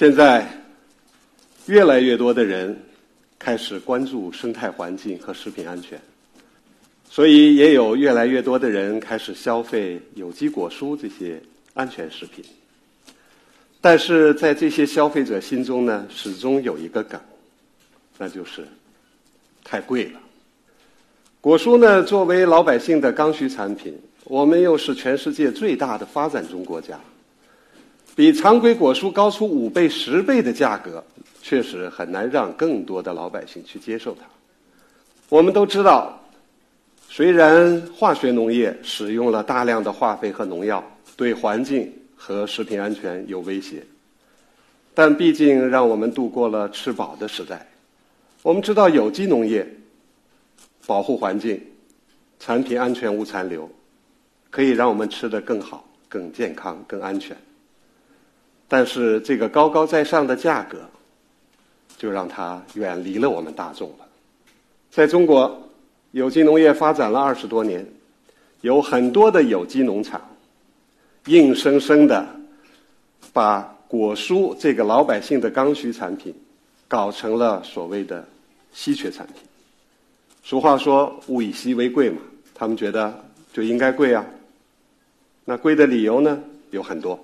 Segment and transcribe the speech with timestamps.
[0.00, 0.48] 现在，
[1.66, 2.74] 越来越多的人
[3.38, 6.00] 开始关注生态环境和食品安全，
[7.10, 11.38] 所以也有越来越多的人开始消费有机果蔬这些
[11.74, 12.42] 安全食品。
[13.82, 17.20] 但是在这些消费者心中呢，始终有一个梗，
[18.16, 18.66] 那就是
[19.62, 20.20] 太贵了。
[21.42, 23.94] 果蔬呢，作为老百姓的刚需产品，
[24.24, 26.98] 我们又是全世界最大的发展中国家，
[28.14, 31.02] 比常规果蔬高出五倍、十倍的价格，
[31.42, 34.26] 确实很难让更多的老百姓去接受它。
[35.28, 36.20] 我们都知道，
[37.08, 40.84] 虽然化学农业使用了大量的化肥和农药，
[41.16, 43.82] 对环境和食品安全有威胁，
[44.92, 47.66] 但毕竟让我们度过了吃饱的时代。
[48.42, 49.66] 我们知道有机农业。
[50.86, 51.60] 保护环境，
[52.40, 53.70] 产品安全无残留，
[54.50, 57.36] 可以让我们吃得更好、更健康、更安全。
[58.72, 60.78] 但是这个高高在上的价格，
[61.98, 64.06] 就让它远离了我们大众了。
[64.92, 65.60] 在中国，
[66.12, 67.84] 有机农业发展了二十多年，
[68.60, 70.20] 有很多的有机农场，
[71.26, 72.24] 硬生生的
[73.32, 76.32] 把果蔬这个老百姓的刚需产品，
[76.86, 78.24] 搞成了所谓的
[78.72, 79.42] 稀缺产品。
[80.44, 82.18] 俗话说“物以稀为贵”嘛，
[82.54, 83.12] 他们觉得
[83.52, 84.24] 就应该贵啊。
[85.44, 86.40] 那贵的理由呢
[86.70, 87.18] 有很多，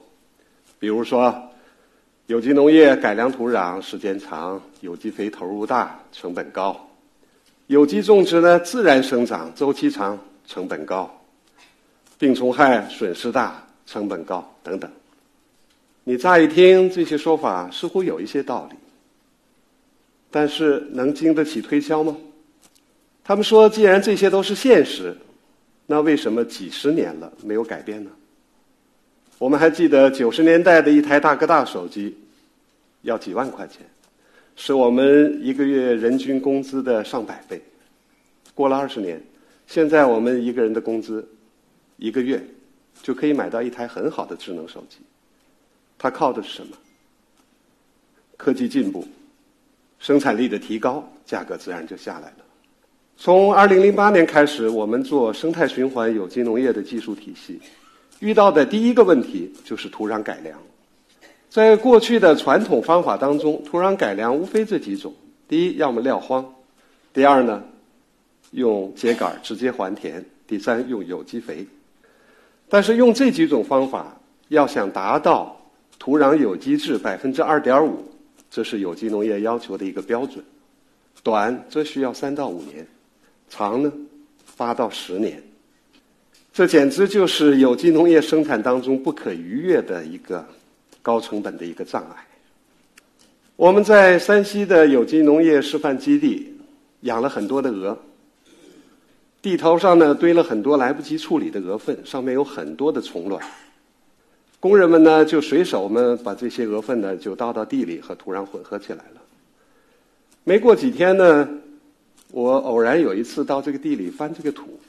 [0.87, 1.35] 比如说，
[2.29, 6.77] 有机农业改良土壤时间长，有机肥投入大，成本高；
[7.67, 11.11] 有机种植呢自然生长周期长，成本高；
[12.21, 14.89] 病虫害损失大，成本高等等。
[16.05, 18.77] 你乍一听这些说法似乎有一些道理，
[20.31, 22.17] 但是能经得起推敲吗？
[23.25, 25.17] 他们说：“既然这些都是现实，
[25.87, 28.11] 那为什么几十年了没有改变呢？”
[29.39, 32.17] 我们还记得九十年代的一台大哥大手机
[33.03, 33.87] 要几万块钱，
[34.57, 37.61] 是我们一个月人均工资的上百倍。
[38.55, 39.21] 过了二十年，
[39.67, 41.27] 现在我们一个人的工资
[41.99, 42.43] 一个月
[43.03, 44.97] 就可以买到一台很好的智能手机。
[45.99, 46.75] 它靠的是什么？
[48.39, 49.07] 科技进步，
[49.99, 52.45] 生产力的提高，价格自然就下来了。
[53.19, 57.61] 从二零零八年开始，我们做生态循环有机农业的技术体系，
[58.21, 60.59] 遇到的第一个问题就是土壤改良。
[61.49, 65.15] 在过去的传统方法当中，土壤改良无非这几种：
[65.49, 66.45] 第一，要么撂荒；
[67.15, 67.63] 第二呢，
[68.51, 71.67] 用秸秆直接还田；第三，用有机肥。
[72.69, 75.59] 但是用这几种方法，要想达到
[75.99, 78.05] 土壤有机质百分之二点五，
[78.51, 80.45] 这是有机农业要求的一个标准，
[81.23, 82.87] 短则需要三到五年。
[83.49, 83.93] 长呢，
[84.57, 85.41] 八到十年，
[86.57, 90.43] 这简直就是有机农业生产当中不可逾越的一个
[91.03, 92.27] 高成本的一个障碍。
[93.57, 96.57] 我们在山西的有机农业示范基地
[97.03, 97.99] 养了很多的鹅，
[99.43, 103.39] 地头上呢堆了很多来不及处理的鹅粪，上面有很多的虫卵。
[104.59, 109.21] 工人们呢就随手们把这些鹅粪呢就倒到地里和土壤混合起来了。
[110.43, 111.47] 没过几天呢。
[112.33, 114.81] 我偶然有一次到这个地里翻这个土，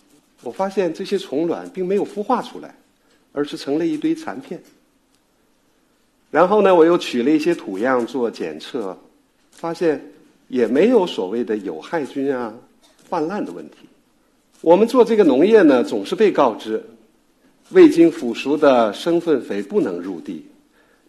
[0.43, 2.75] 我发现这些虫卵并没有孵化出来，
[3.33, 4.61] 而是成了一堆残片。
[6.29, 8.97] 然后呢，我又取了一些土样做检测，
[9.51, 10.01] 发现
[10.47, 12.53] 也没有所谓的有害菌啊
[13.09, 13.77] 泛滥的问题。
[14.61, 16.83] 我们做这个农业呢，总是被告知
[17.69, 20.45] 未经腐熟的生粪肥不能入地，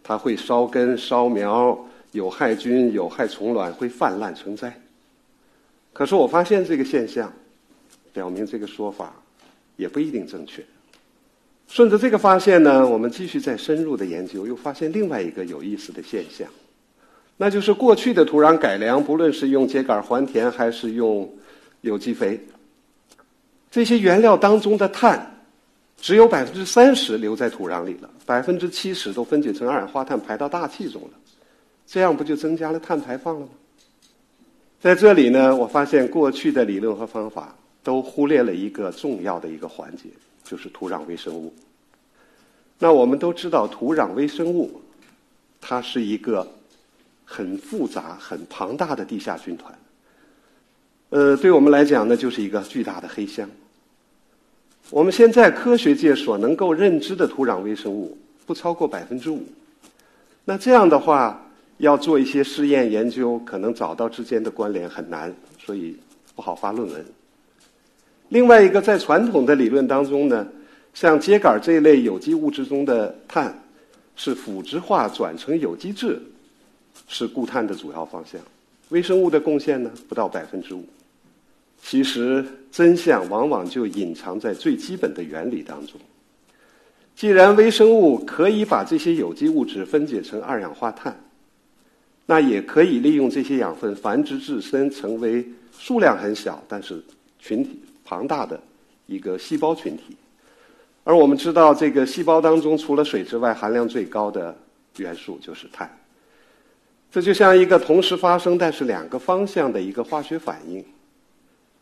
[0.03, 1.77] 它会烧根烧苗，
[2.11, 4.73] 有害菌、有害虫卵会泛滥成灾。
[5.93, 7.31] 可是我发现这个现象，
[8.13, 9.13] 表明这个说法
[9.75, 10.63] 也不一定正确。
[11.67, 16.47] 顺着这个发现呢，我们继续再深入的研究，又发现另外一个有意思的现象，
[17.37, 21.31] 那就是过去的土壤改良，不论是用秸秆还田还是用
[21.81, 22.39] 有机肥，
[23.69, 25.39] 这些原料当中的碳
[26.01, 31.09] 只有百分之三十留在土壤里了，百分之七十都分解成二氧化碳排到大气中了，
[31.85, 33.51] 这样不就增加了碳排放了吗？
[34.81, 40.09] 在这里呢，我发现过去的理论和方法都忽略了一个重要的一个环节，
[40.43, 41.53] 就是土壤微生物。
[42.77, 44.81] 那我们都知道，土壤微生物
[45.59, 46.47] 它是一个
[47.25, 49.73] 很复杂、很庞大的地下军团。
[51.09, 53.49] 呃，对我们来讲呢，就是一个巨大的黑箱。
[54.89, 59.43] 我们现在科学界所能够认知的土壤微生物不超过百分之五。
[60.45, 61.45] 那这样的话。
[61.79, 65.95] 要做一些试验研究，可能找到之间的关联很难，所以
[66.35, 67.05] 不好发论文。
[68.29, 70.47] 另外一个，在传统的理论当中呢，
[70.93, 73.53] 像秸秆这一类有机物质中的碳
[74.15, 76.21] 是腐殖化转成有机质
[77.07, 78.39] 是固碳的主要方向，
[78.89, 80.85] 微生物的贡献呢不到百分之五。
[81.81, 85.99] 其实真相往往就隐藏在最基本的原理当中。
[87.15, 91.17] 既然微生物可以把这些有机物质分解成二氧化碳，
[92.25, 95.43] 那也可以利用这些养分繁殖自身，成为
[95.77, 97.01] 数量很小但是
[97.39, 98.59] 群体庞大的
[99.05, 100.17] 一个细胞群体。
[101.03, 104.57] 而我们知道，这个细胞当中除了水之外，含量最高的
[104.97, 105.87] 元素就是碳。
[107.11, 110.83] 这就像一个同时发生但是两个方向的一个化学反应，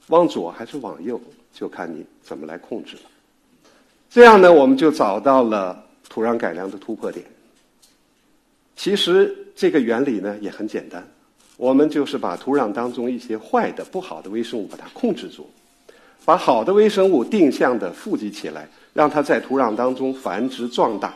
[0.07, 1.19] 往左还是往右，
[1.53, 3.03] 就看你怎么来控制了。
[4.09, 7.25] 这样呢，我们就找到了土壤改良的突破点。
[8.75, 11.06] 其实这个原理呢也很简单，
[11.57, 15.50] 我们就是把土壤当中一些坏的、不好的微生物把它控制住，
[16.27, 21.15] 把好的微生物定向的富集起来，让它在土壤当中繁殖壮大。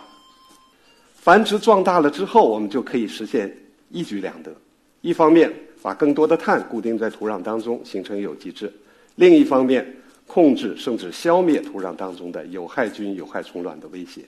[1.13, 3.53] 繁殖壮大了之后，我们就可以实现
[3.89, 4.55] 一举两得：
[5.01, 8.67] 一方面把更多的碳固定在土壤当中，形成有机质；
[9.15, 9.85] 另一方面。
[10.27, 14.21] 控制甚至消灭土壤当中的有害菌、有害虫卵的威胁。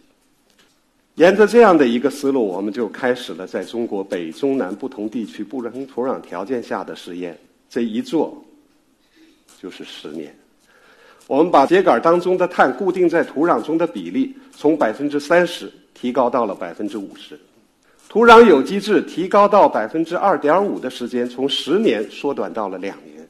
[1.15, 7.39] 沿着这样的一个思路，我们就开始了在中国北、中、南不同地区不同土壤条件下的实验。
[7.69, 8.43] 这一做
[9.61, 10.35] 就是十年。
[11.27, 17.39] 我们把秸秆当中的碳固定在土壤中的比例从百分之三十提高到了百分之五十，
[18.09, 23.27] 土壤有机质提高到百分之二点五的时间从十年缩短到了两年。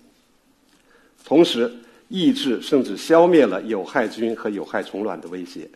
[1.23, 1.71] 同时，
[2.09, 5.69] 抑制甚至消灭了有害菌和有害虫卵的威胁，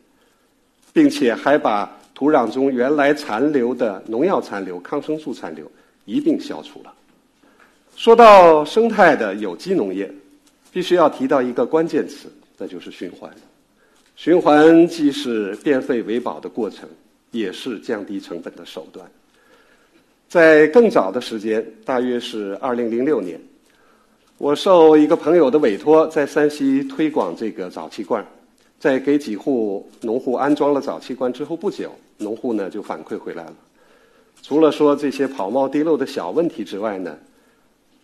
[0.91, 5.71] 并且还把土壤中原来残留的农药残留、抗生素残留
[6.05, 6.91] 一并消除了。
[7.95, 10.11] 说到生态的有机农业，
[10.77, 13.27] 必须要提到一个关键词，那就是循环。
[14.15, 16.87] 循环既是变废为宝的过程，
[17.31, 19.03] 也是降低成本的手段。
[20.29, 23.41] 在更早的时间，大约是二零零六年。
[24.37, 28.23] 我受一个朋友的委托，在山西推广这个沼气罐，
[28.79, 33.55] 在给几户农户安装了沼气罐之后不久，农户呢就反馈回来了。
[34.43, 37.17] 除了说这些跑冒滴漏的小问题之外呢，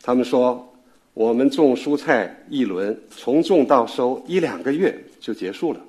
[0.02, 0.73] 他们说
[1.14, 5.80] 我们种蔬菜一轮从种到收一两个月就结束了，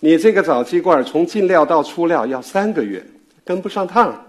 [0.00, 3.04] 你这个沼气罐从进料到出料要三个月，
[3.44, 4.20] 跟不上趟。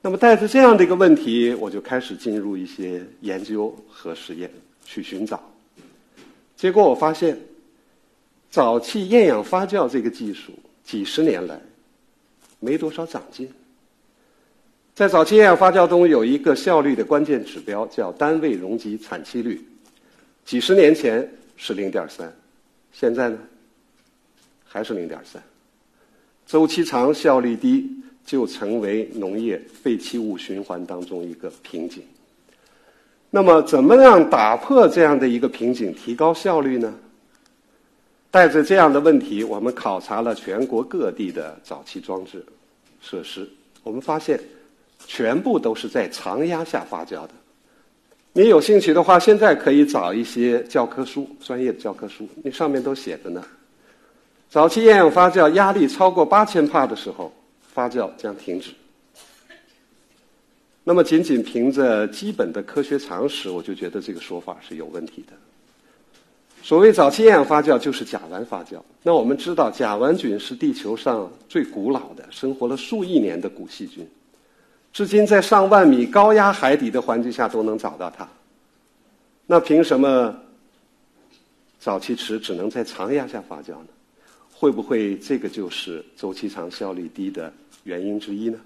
[0.00, 4.50] 那么带着这样的一个问题，我就开始进入一些研究和实验
[4.82, 5.38] 去寻找。
[6.56, 7.38] 结果我发现，
[8.50, 11.60] 沼气厌氧发酵这个技术几十年来
[12.60, 13.46] 没多少长进。
[14.94, 19.62] 在早期厌氧发酵中有一个效率的关键指标叫单位容积产气率，
[20.44, 22.32] 几十年前是零点三，
[22.92, 23.38] 现在呢
[24.64, 25.42] 还是零点三，
[26.46, 27.88] 周期长，效率低。
[28.22, 32.04] 就成为农业废弃物循环当中一个瓶颈。
[33.28, 36.94] 那么，怎么样打破这样的一个瓶颈，提高效率呢？
[38.30, 42.44] 带着这样的问题，我们考察了全国各地的沼气装置
[43.00, 43.48] 设施，
[43.82, 44.38] 我们发现，
[45.06, 47.30] 全部都是在常压下发酵的。
[48.32, 53.44] 你有兴趣的话，现在可以找一些教科书，专业的教科书，那上面都写着呢。
[54.48, 57.32] 早期厌氧发酵压力超过八千帕的时候。
[57.72, 58.72] 发酵将停止。
[60.82, 65.34] 那么，仅仅凭着基本的科学常识，我就觉得这个说法是有问题的。
[66.60, 68.82] 所谓早期厌氧发酵，就是甲烷发酵。
[69.04, 74.04] 那我们知道，甲烷菌是地球上最古老的、生活了数亿年的古细菌，
[74.92, 78.28] 至今在上万米高压海底的环境下都能找到它。
[79.46, 80.34] 那凭什么
[81.82, 83.88] 沼气池只能在常压下发酵呢？
[84.52, 87.52] 会不会这个就是周期长、效率低的
[87.84, 88.58] 原因之一呢？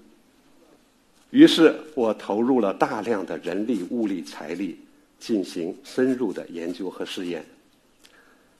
[1.29, 4.77] 于是我投入了大量的人力、物力、财力，
[5.19, 7.43] 进行深入的研究和试验。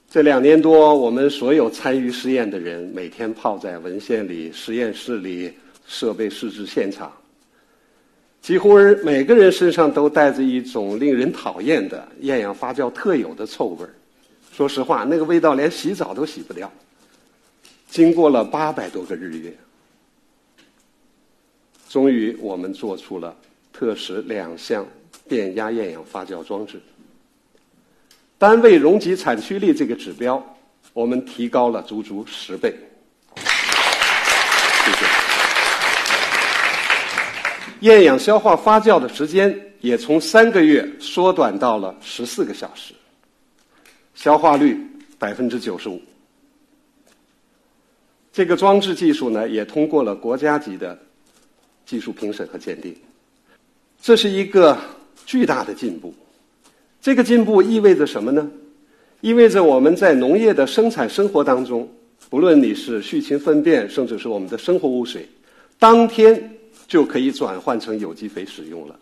[0.09, 5.51] 这两年多，我们所有参与试验的人，每天泡在文献里、实验室里、
[5.85, 7.11] 设备试制现场，
[8.45, 13.89] 几乎每个人身上都带着一种令人讨厌的厌氧发酵特有的臭味儿。
[14.53, 16.71] 说实话，那个味道连洗澡都洗不掉。
[17.89, 19.51] 经过了八百多个日月，
[21.89, 23.35] 终于我们做出了
[23.73, 24.85] 特使两项
[25.27, 26.79] 电压厌氧发酵装置。
[28.37, 30.55] 单位容积产区率这个指标，
[30.93, 32.71] 我们提高了足足十倍。
[33.35, 35.05] 谢谢。
[37.81, 42.93] 厌氧消化发酵的时间也从三个月缩短到了十四个小时，
[44.13, 44.79] 消化率
[45.19, 46.01] 百分之九十五。
[48.31, 50.97] 这个装置技术呢，也通过了国家级的
[51.85, 52.95] 技术评审和鉴定。
[54.01, 54.77] 这是一个
[55.25, 56.13] 巨大的进步。
[57.01, 58.49] 这个进步意味着什么呢？
[59.21, 61.89] 意味着我们在农业的生产生活当中，
[62.29, 65.27] 不论你是畜禽粪便，甚至是我们的生活污水，
[65.79, 66.54] 当天
[66.87, 68.99] 就可以转换成有机肥使用了。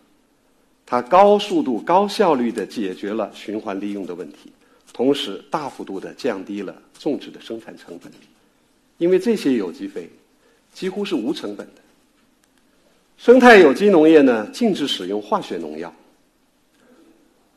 [0.86, 4.52] 它高速度、高效率地解决了循环利用的问题，
[4.92, 8.12] 同时大幅度地降低了种植的生产成本。
[8.98, 10.08] 因为这些有机肥
[10.74, 11.82] 几乎是无成本的。
[13.18, 15.94] 生态有机农业呢，禁止使用化学农药，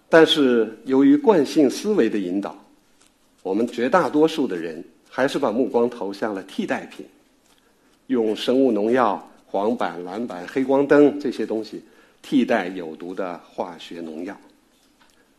[0.09, 2.57] 但是由于惯性思维的引导，
[3.43, 7.05] 我们绝大多数的人还是把目光投向了替代品，
[8.07, 11.83] 用生物农药、黄板、蓝板、黑光灯这些东西
[12.21, 14.37] 替代有毒的化学农药，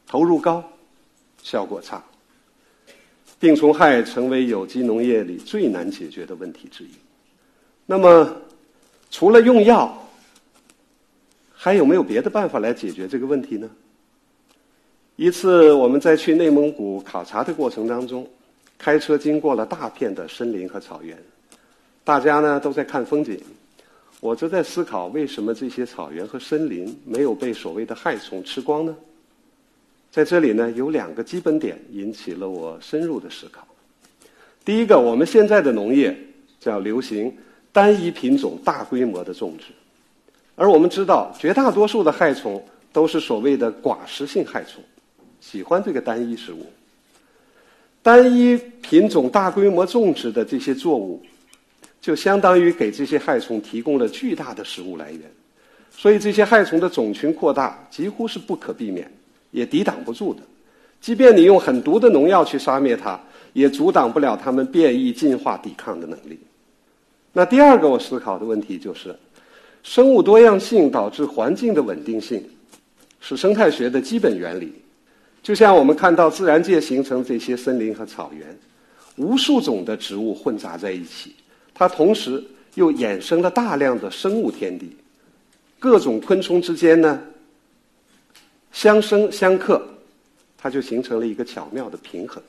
[0.07, 0.63] 投入高，
[1.43, 2.03] 效果差。
[3.39, 6.89] 病虫害成为有机农业里最难解决的问题之一。
[7.85, 8.35] 那么，
[9.11, 9.95] 除了用药，
[11.53, 13.69] 还有没有别的办法来解决这个问题呢？
[15.15, 18.27] 一次我们在去内蒙古考察的过程当中，
[18.77, 21.17] 开车经过了大片的森林和草原，
[22.03, 23.39] 大家呢都在看风景，
[24.19, 28.95] 我则在思考为什么这些草原和森林没有被所谓的害虫吃光呢？
[30.11, 33.67] 在这里呢，有两个基本点引起了我深入的思考。
[34.65, 36.17] 第一个，我们现在的农业
[36.59, 37.31] 叫流行
[37.71, 39.65] 单一品种大规模的种植，
[40.55, 44.83] 而我们知道绝大多数的害虫都是所谓的寡食性害虫，
[45.39, 46.65] 喜欢这个单一食物。
[48.01, 51.21] 单一品种大规模种植的这些作物，
[52.07, 55.21] 就相当于给这些害虫提供了巨大的食物来源，
[55.91, 59.11] 所以这些害虫的种群扩大几乎是不可避免。
[59.51, 60.41] 也抵挡不住的，
[61.01, 63.19] 即便你用很毒的农药去杀灭它，
[63.51, 66.39] 也阻挡不了它们变异、进化、抵抗的能力。
[67.33, 69.13] 那第二个我思考的问题就是，
[69.83, 72.41] 生物多样性导致环境的稳定性，
[73.19, 74.73] 是生态学的基本原理。
[75.43, 78.57] 就像我们看到自然界形成这些森林和草原，
[79.17, 81.35] 无数种的植物混杂在一起，
[81.79, 82.43] 它同时
[82.73, 84.89] 又衍生了大量的生物天敌，
[85.77, 87.21] 各种昆虫之间呢。
[88.71, 89.87] 相生相克，
[90.57, 92.41] 它就形成了一个巧妙的平衡。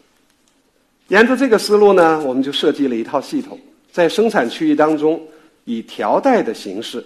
[1.09, 3.59] 沿着这个思路呢，我们就设计了一套系统，
[3.93, 5.21] 在生产区域当中，
[5.65, 7.05] 以条带的形式，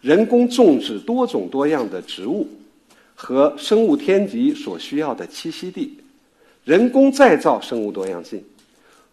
[0.00, 2.48] 人工种植多种多样的植物
[3.14, 5.98] 和生物天敌所需要的栖息地，
[6.64, 8.42] 人工再造生物多样性，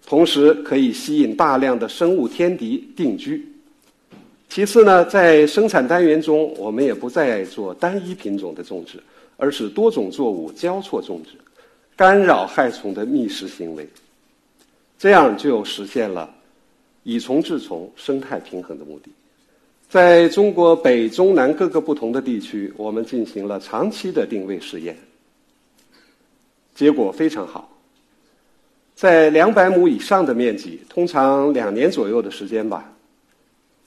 [0.10, 3.48] 同时可以吸引大量的生物天敌定居。
[4.50, 9.00] 其次呢，在生产单元中，我们也不再做单一品种的种植，
[9.38, 11.34] 而是多种作物交错种植，
[11.96, 13.88] 干扰害虫的觅食行为，
[14.98, 16.34] 这样就实现了
[17.04, 19.12] 以虫治虫、生态平衡的目的。
[19.88, 24.98] 在中国北、中、南各个不同的地区，我们进行了长期的定位试验，
[26.74, 27.70] 结果非常好。
[29.00, 32.94] 在两百亩以上的面积，通常两年左右的时间吧。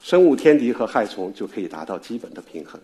[0.02, 2.80] 生物天敌和害虫就可以达到基本的平衡。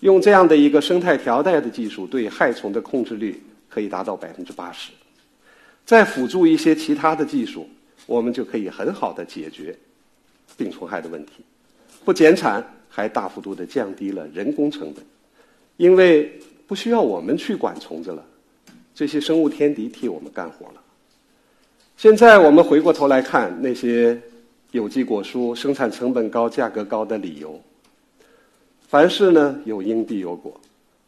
[0.00, 4.90] 用这样的一个生态条带的技术，对害虫的控制率可以达到百分之八十。
[5.86, 7.64] 再辅助一些其他的技术，
[8.06, 9.72] 我们就可以很好的解决
[10.56, 11.44] 病虫害的问题，
[12.04, 15.04] 不减产，还大幅度的降低了人工成本，
[15.76, 16.28] 因为
[16.66, 18.26] 不需要我们去管虫子了，
[18.96, 20.82] 这些生物天敌替我们干活了。
[22.00, 24.18] 现在我们回过头来看那些。
[24.70, 27.60] 有机果蔬生产成本高、价格高的理由，
[28.88, 30.58] 凡事呢有因必有果，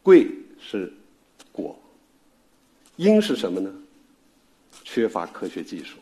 [0.03, 0.27] 贵
[0.59, 0.93] 是
[1.51, 1.75] 果，
[2.97, 3.73] 因是什么呢？
[4.83, 5.97] 缺乏科学技术。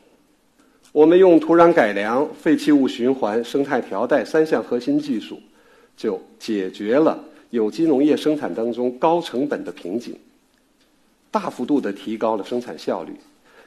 [0.91, 5.39] 我们用土壤改良、废弃物循环、生态条带三项核心技术，
[5.95, 10.19] 就解决了有机农业生产当中高成本的瓶颈，
[11.29, 13.13] 大幅度的提高了生产效率，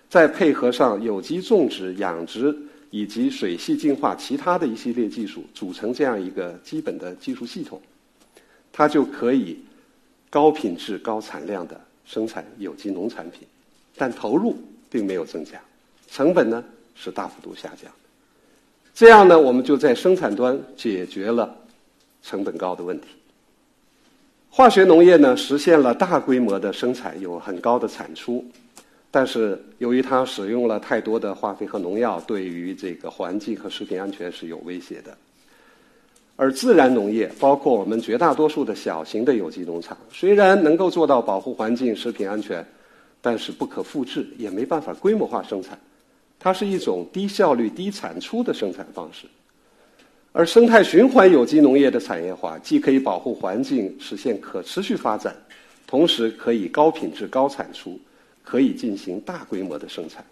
[0.08, 2.56] 再配合上有机种植、养殖。
[2.90, 7.82] 以及水系净化其他的一系列技术组成这样一个基本的技术系统，
[8.72, 9.58] 它就可以
[10.30, 13.40] 高品质、高产量的生产有机农产品，
[13.96, 14.56] 但投入
[14.88, 15.60] 并没有增加，
[16.08, 16.62] 成本呢
[16.94, 17.90] 是大幅度下降。
[18.94, 21.52] 这样呢，我们就在生产端解决了
[22.22, 23.08] 成本高的问题。
[24.50, 28.44] 化学农业呢，实现了大规模的生产，有很高的产出。
[29.14, 35.16] 但是，由于它使用了太多的化肥和农药，对于这个环境和食品安全是有威胁的。
[36.34, 42.66] 而自然农业，包括我们绝大多数的小型的有机农场，虽然能够做到保护环境、食品安全，
[43.20, 45.78] 但是不可复制，也没办法规模化生产。
[46.40, 49.28] 它是一种低效率、低产出的生产方式。
[50.32, 55.36] 而生态循环有机农业的产业化，既可以保护环境，实现可持续发展，
[55.86, 57.96] 同时可以高品质、高产出，
[58.44, 60.24] 可以进行大规模的生产。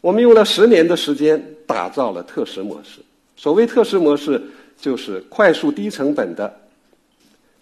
[0.00, 3.00] 我们用了十年的时间打造了特食模式。
[3.36, 4.40] 所谓特食模式，
[4.76, 6.54] 就是快速低成本的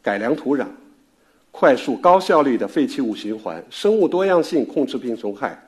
[0.02, 0.66] 改良土壤，
[1.50, 5.58] 快速高效率的废弃物循环，生物多样性控制病虫害。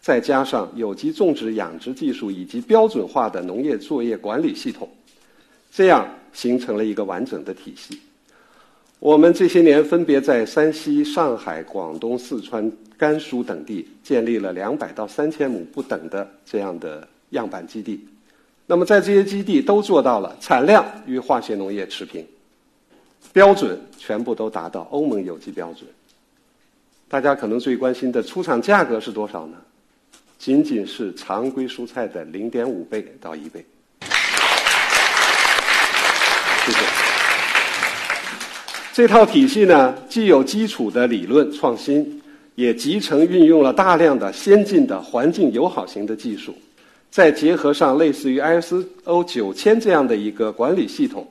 [0.00, 4.90] 再加上有机种植养殖技术以及标准化的农业作业管理系统，
[5.70, 8.00] 这样形成了一个完整的体系。
[9.02, 18.06] 我们这些年分别在山西、上海、广东、四川、甘肃等地建立了两百到三千亩不等的这样的样板基地。
[18.64, 22.24] 那么在这些基地都做到了产量与化学农业持平，
[23.32, 25.84] 标准全部都达到欧盟有机标准。
[27.08, 29.56] 大家可能最关心的出厂价格是多少呢？
[30.38, 33.66] 仅仅是常规蔬菜的零点五倍到一倍。
[36.64, 36.78] 谢谢。
[38.92, 42.20] 这套体系呢，既有基础的理论创新，
[42.56, 46.54] 也集成运用了大量的先进的环境友好型的技术，
[47.10, 51.26] 再结合上类似于 ISO 九千这样的一个管理系统，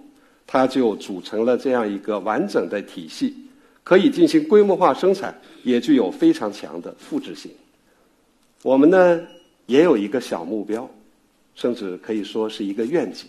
[0.47, 3.35] 它就组成了这样一个完整的体系，
[3.83, 7.51] 可以进行规模化生产，也具有非常强的复制性。
[8.63, 9.21] 我们呢
[9.67, 10.89] 也有一个小目标，
[11.53, 13.27] 甚至可以说是一个愿景。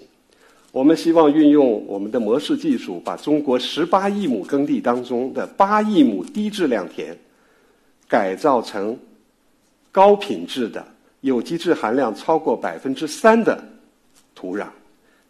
[0.72, 7.16] 我们希望运用我们的模式技术，把中国十八亿亩耕地当中的八亿亩低质量田，
[8.08, 8.98] 改造成
[9.92, 10.84] 高品质的
[11.20, 13.62] 有机质含量超过百分之三的
[14.34, 14.66] 土壤。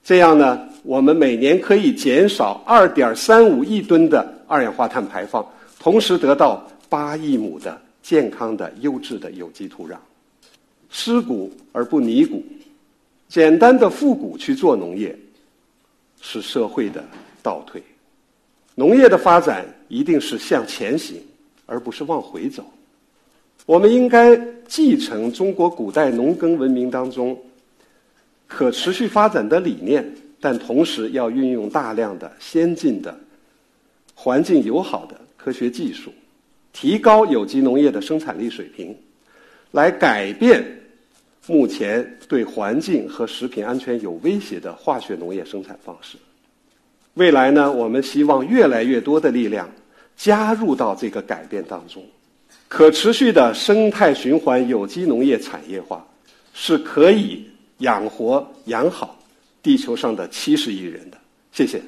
[0.02, 5.44] 这样呢，我们每年可以减少二点三五亿吨的二氧化碳排放，
[5.78, 7.78] 同时得到八亿亩的。
[8.02, 9.94] 健康的、优质的有机土壤，
[10.90, 12.42] 尸骨而不泥骨，
[13.28, 15.16] 简单的复古去做农业，
[16.22, 17.04] 是社会的
[17.42, 17.82] 倒退。
[18.74, 21.22] 农业的发展一定是向前行，
[21.66, 22.64] 而不是往回走。
[23.66, 24.34] 我们应该
[24.66, 27.38] 继承中国古代农耕文明当中
[28.46, 30.02] 可持续发展的理念，
[30.40, 33.14] 但同时要运用大量的先进的、
[34.14, 36.10] 环境友好的科学技术。
[36.72, 38.96] 提高有机农业的生产力水平，
[39.72, 40.64] 来改变
[41.46, 46.16] 目前对环境和食品安全有威胁的化学农业生产方式。
[47.14, 49.68] 未来呢，我们希望越来越多的力量
[50.16, 52.02] 加入到这个改变当中。
[52.68, 56.06] 可持续的生态循环有机农业产业化
[56.54, 57.44] 是可以
[57.78, 59.18] 养活养好
[59.62, 61.18] 地球上的七十亿人的。
[61.52, 61.82] 谢谢。